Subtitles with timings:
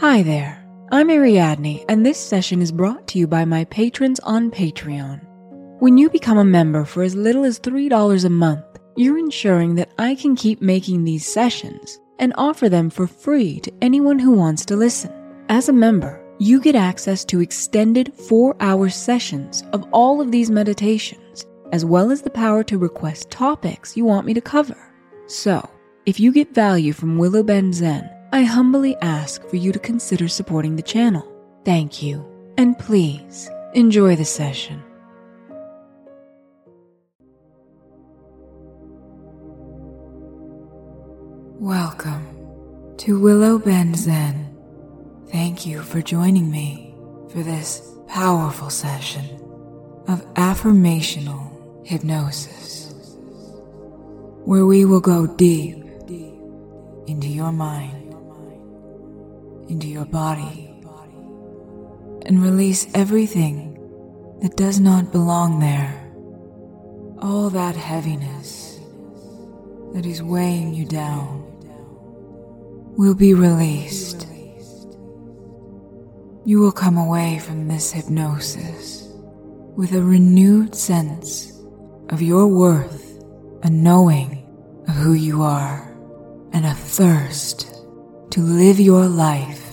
[0.00, 4.50] Hi there, I'm Ariadne, and this session is brought to you by my patrons on
[4.50, 5.20] Patreon.
[5.78, 8.64] When you become a member for as little as $3 a month,
[8.96, 13.72] you're ensuring that I can keep making these sessions and offer them for free to
[13.82, 15.12] anyone who wants to listen.
[15.50, 20.50] As a member, you get access to extended four hour sessions of all of these
[20.50, 24.78] meditations, as well as the power to request topics you want me to cover.
[25.26, 25.68] So,
[26.06, 30.28] if you get value from Willow Bend Zen, I humbly ask for you to consider
[30.28, 31.26] supporting the channel.
[31.64, 32.24] Thank you,
[32.56, 34.80] and please enjoy the session.
[41.58, 44.56] Welcome to Willow Bend Zen.
[45.32, 46.94] Thank you for joining me
[47.32, 49.24] for this powerful session
[50.06, 51.50] of affirmational
[51.84, 52.92] hypnosis,
[54.44, 55.78] where we will go deep
[57.08, 58.09] into your mind,
[59.70, 60.74] into your body,
[62.26, 63.76] and release everything
[64.42, 65.96] that does not belong there.
[67.22, 68.80] All that heaviness
[69.94, 71.46] that is weighing you down
[72.96, 74.26] will be released.
[76.44, 79.08] You will come away from this hypnosis
[79.76, 81.62] with a renewed sense
[82.08, 83.22] of your worth,
[83.62, 84.46] a knowing
[84.88, 85.96] of who you are,
[86.52, 87.79] and a thirst
[88.30, 89.72] to live your life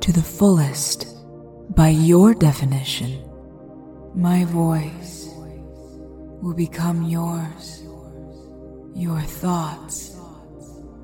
[0.00, 1.06] to the fullest
[1.74, 3.22] by your definition.
[4.14, 5.28] My voice
[6.40, 7.82] will become yours.
[8.94, 10.16] Your thoughts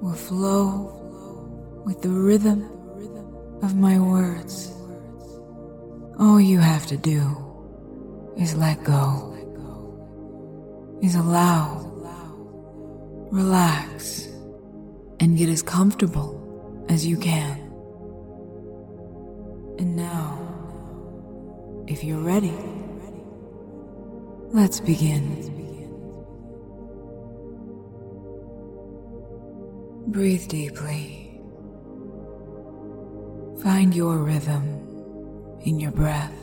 [0.00, 2.70] will flow with the rhythm
[3.62, 4.72] of my words.
[6.18, 7.20] All you have to do
[8.38, 9.36] is let go,
[11.02, 11.84] is allow,
[13.30, 14.26] relax,
[15.20, 16.43] and get as comfortable
[16.94, 17.58] as you can.
[19.80, 20.38] And now,
[21.88, 22.56] if you're ready,
[24.52, 25.24] let's begin.
[30.06, 31.40] Breathe deeply.
[33.60, 34.64] Find your rhythm
[35.62, 36.38] in your breath.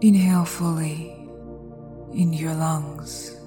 [0.00, 1.12] Inhale fully
[2.14, 3.37] into your lungs.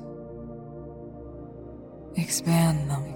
[2.15, 3.11] Expand them.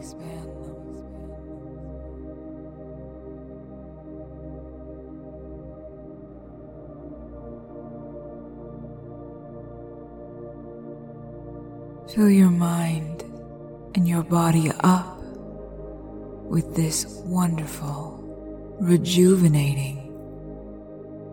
[12.15, 13.23] Fill your mind
[13.93, 18.23] and your body up with this wonderful,
[18.79, 20.13] rejuvenating,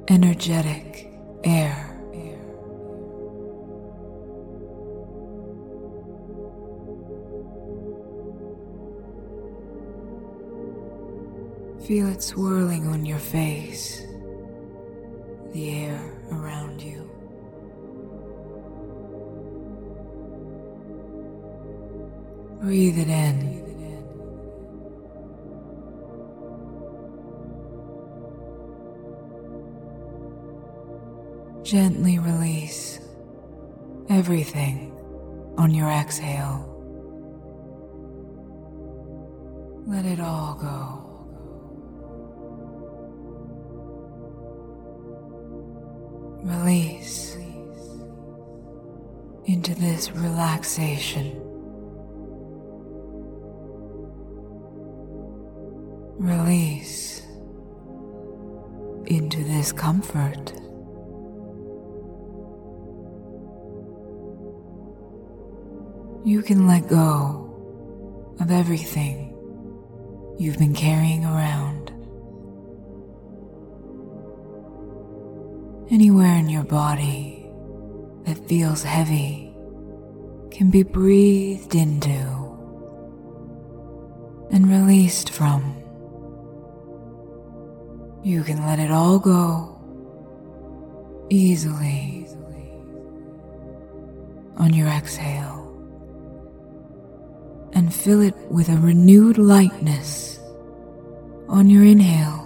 [0.08, 1.08] energetic
[1.44, 1.91] air.
[11.92, 14.00] Feel it swirling on your face,
[15.52, 17.02] the air around you.
[22.62, 23.60] Breathe it in.
[31.62, 33.00] Gently release
[34.08, 34.98] everything
[35.58, 36.70] on your exhale.
[39.86, 41.11] Let it all go.
[46.42, 47.36] Release
[49.44, 51.38] into this relaxation.
[56.18, 57.22] Release
[59.06, 60.52] into this comfort.
[66.24, 69.36] You can let go of everything
[70.38, 71.91] you've been carrying around.
[75.92, 77.46] Anywhere in your body
[78.24, 79.54] that feels heavy
[80.50, 82.08] can be breathed into
[84.50, 85.76] and released from.
[88.22, 89.78] You can let it all go
[91.28, 92.26] easily
[94.56, 95.60] on your exhale
[97.74, 100.40] and fill it with a renewed lightness
[101.48, 102.41] on your inhale.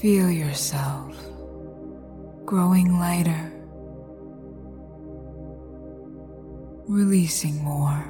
[0.00, 1.14] Feel yourself
[2.46, 3.52] growing lighter,
[6.88, 8.02] releasing more.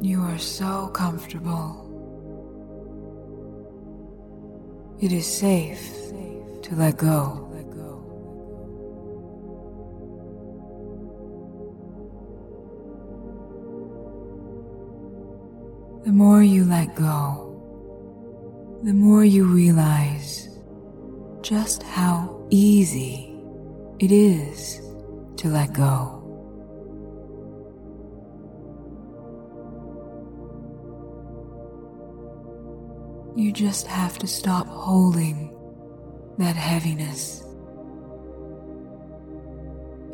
[0.00, 1.82] You are so comfortable.
[5.00, 6.12] It is safe
[6.62, 7.45] to let go.
[16.06, 20.48] The more you let go, the more you realize
[21.42, 23.36] just how easy
[23.98, 24.80] it is
[25.38, 26.22] to let go.
[33.34, 35.52] You just have to stop holding
[36.38, 37.42] that heaviness.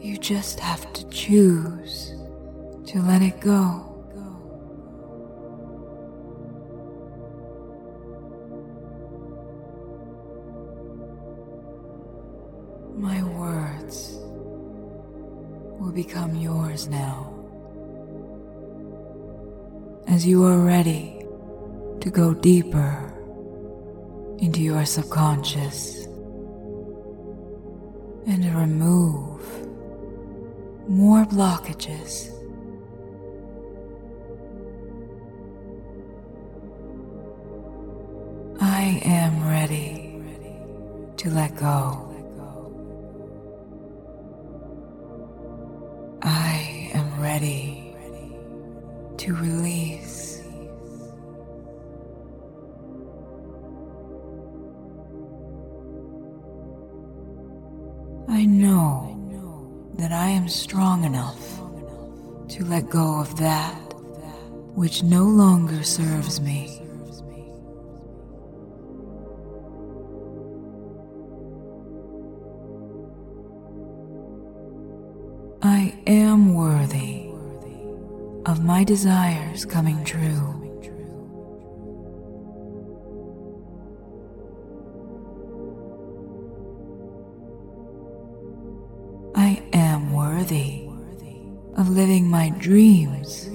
[0.00, 2.14] You just have to choose
[2.86, 3.91] to let it go.
[12.94, 14.18] My words
[15.78, 17.32] will become yours now.
[20.06, 21.24] As you are ready
[22.00, 23.12] to go deeper
[24.38, 26.04] into your subconscious
[28.26, 29.40] and remove
[30.88, 32.28] more blockages.
[38.60, 40.22] I am ready
[41.16, 42.11] to let go.
[47.42, 47.92] Ready
[49.16, 50.42] to release.
[58.28, 61.58] I know that I am strong enough
[62.50, 63.74] to let go of that
[64.76, 66.81] which no longer serves me.
[78.82, 80.42] My desires coming true.
[89.36, 90.88] I am worthy
[91.76, 93.46] of living my dreams.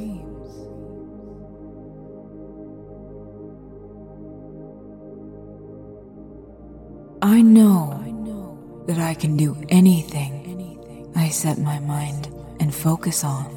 [7.21, 13.56] I know that I can do anything I set my mind and focus on,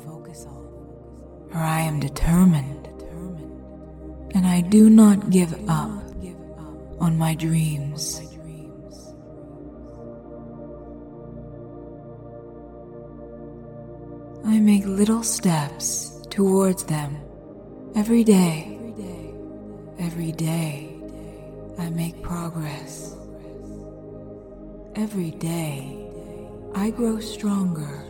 [1.50, 2.88] for I am determined
[4.35, 6.05] and I do not give up
[7.00, 8.23] on my dreams.
[14.44, 17.17] I make little steps towards them
[17.94, 18.76] every day.
[19.99, 20.96] Every day,
[21.79, 23.14] I make progress.
[24.96, 26.08] Every day,
[26.75, 28.05] I grow stronger.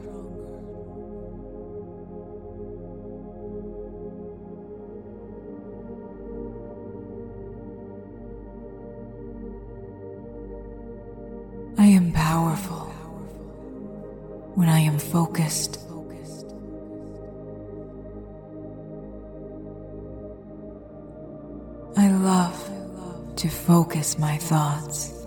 [24.21, 25.25] My thoughts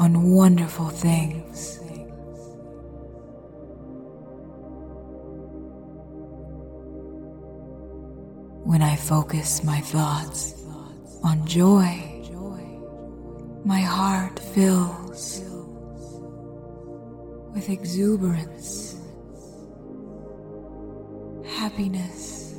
[0.00, 1.78] on wonderful things.
[8.64, 10.64] When I focus my thoughts
[11.22, 12.12] on joy,
[13.64, 15.40] my heart fills
[17.54, 18.96] with exuberance,
[21.46, 22.56] happiness,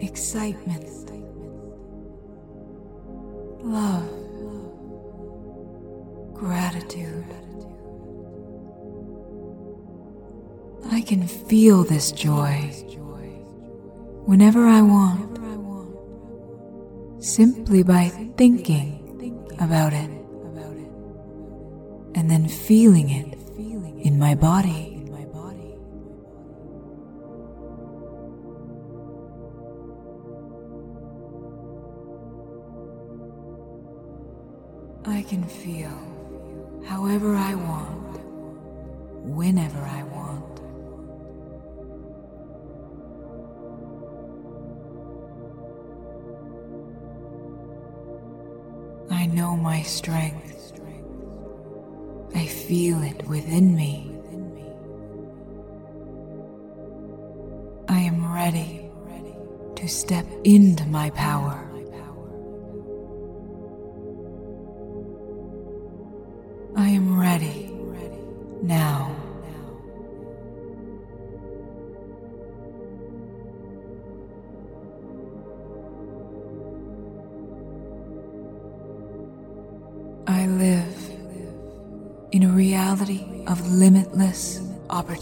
[0.00, 1.01] excitement,
[3.72, 4.08] love,
[6.34, 7.24] gratitude.
[10.90, 12.56] I can feel this joy
[14.26, 15.38] whenever I want,
[17.24, 18.98] simply by thinking
[19.58, 20.10] about it
[22.14, 23.38] and then feeling it
[24.04, 24.91] in my body.
[35.04, 35.90] I can feel
[36.86, 38.20] however I want,
[39.24, 40.60] whenever I want.
[49.10, 50.52] I know my strength.
[52.34, 54.10] I feel it within me.
[57.88, 58.90] I am ready
[59.76, 61.71] to step into my power.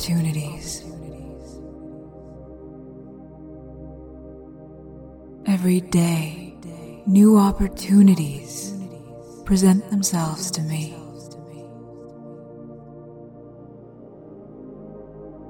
[0.01, 0.83] Opportunities.
[5.47, 6.55] Every day,
[7.07, 8.73] new opportunities
[9.45, 10.95] present themselves to me.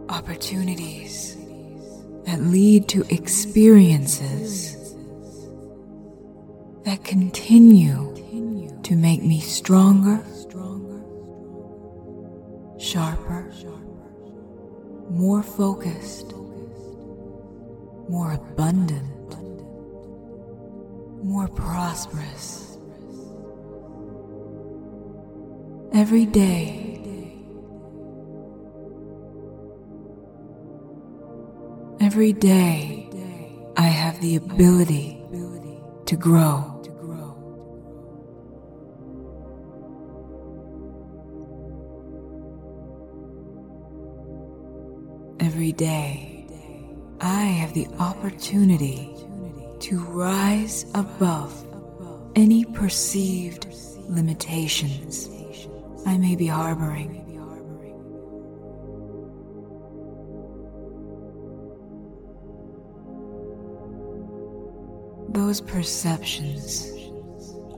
[0.08, 1.36] Opportunities
[2.24, 4.96] that lead to experiences
[6.84, 10.24] that continue to make me stronger,
[12.80, 13.52] sharper,
[15.10, 16.32] more focused,
[18.08, 19.36] more abundant,
[21.24, 22.78] more prosperous.
[25.92, 27.34] Every day,
[32.00, 33.10] every day,
[33.76, 35.22] I have the ability
[36.06, 36.79] to grow.
[45.70, 46.46] Every day,
[47.20, 49.14] I have the opportunity
[49.78, 51.64] to rise above
[52.34, 53.68] any perceived
[54.08, 55.28] limitations
[56.04, 57.22] I may be harboring.
[65.28, 66.90] Those perceptions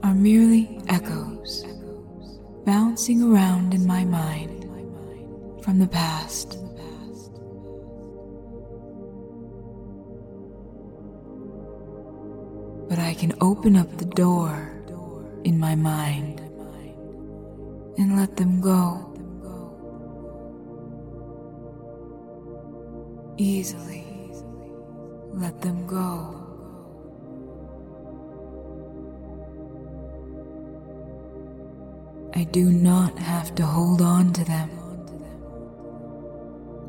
[0.01, 1.63] are merely echoes
[2.65, 4.63] bouncing around in my mind
[5.63, 6.57] from the past.
[13.13, 14.73] I can open up the door
[15.43, 16.39] in my mind
[17.99, 19.13] and let them go
[23.37, 24.03] easily.
[25.31, 26.41] Let them go.
[32.33, 34.71] I do not have to hold on to them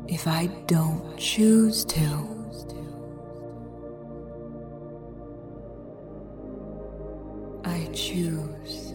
[0.07, 2.34] if I don't choose to.
[7.75, 8.93] I choose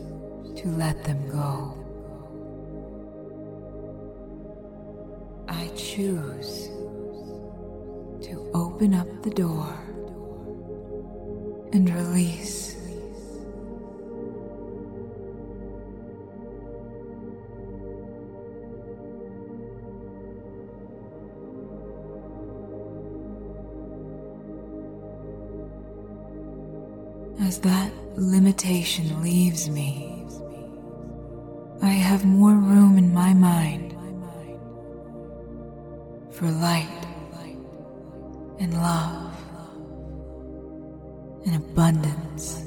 [0.56, 1.76] to let them go.
[5.46, 6.70] I choose
[8.26, 9.68] to open up the door
[11.74, 12.74] and release.
[27.42, 27.89] As that
[28.50, 30.26] limitation leaves me,
[31.82, 33.94] I have more room in my mind
[36.32, 37.06] for light
[38.58, 39.36] and love
[41.46, 42.64] and abundance.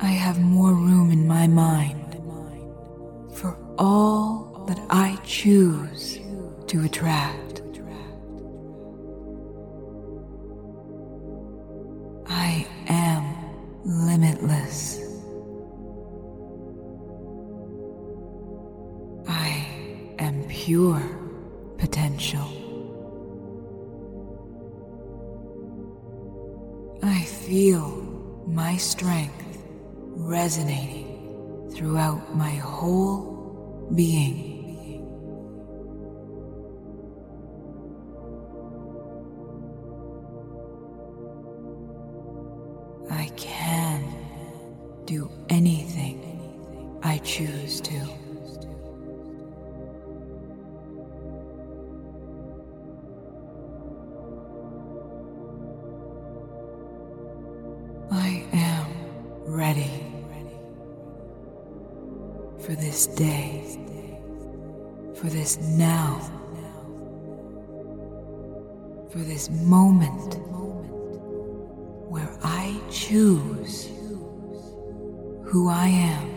[0.00, 2.14] I have more room in my mind
[3.34, 6.18] for all that I choose
[6.68, 7.43] to attract.
[27.64, 29.58] Feel my strength
[30.16, 34.53] resonating throughout my whole being.
[69.14, 70.34] For this moment
[72.10, 73.92] where I choose
[75.44, 76.33] who I am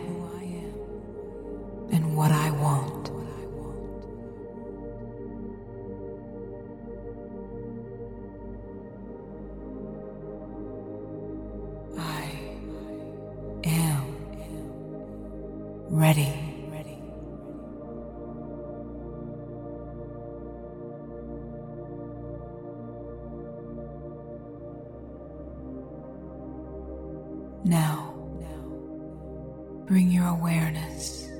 [29.88, 31.30] bring your awareness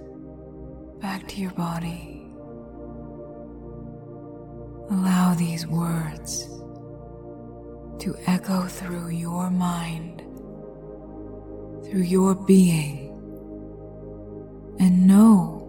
[1.03, 2.27] back to your body.
[4.91, 6.47] Allow these words
[7.99, 10.23] to echo through your mind,
[11.85, 13.11] through your being,
[14.81, 15.69] and know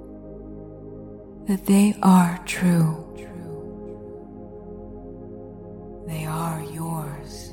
[1.47, 3.05] that they are true.
[6.07, 7.51] They are yours.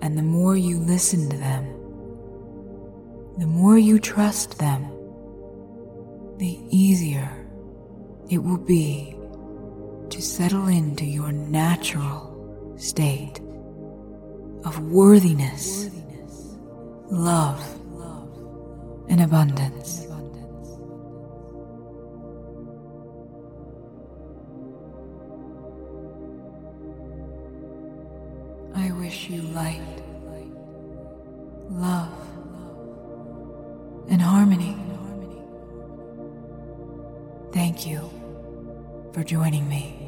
[0.00, 1.77] And the more you listen to them, the
[3.78, 4.82] more you trust them,
[6.38, 7.30] the easier
[8.28, 9.16] it will be
[10.10, 13.38] to settle into your natural state
[14.64, 15.90] of worthiness,
[17.08, 17.62] love,
[19.08, 20.06] and abundance.
[28.74, 30.02] I wish you light,
[31.70, 32.27] love,
[39.28, 40.07] joining me.